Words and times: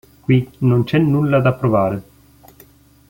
Qui 0.23 0.49
non 0.61 0.83
c'è 0.83 0.97
nulla 0.97 1.41
da 1.41 1.53
provare". 1.53 2.03